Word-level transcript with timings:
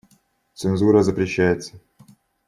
Цензура 0.55 1.03
запрещается. 1.03 1.79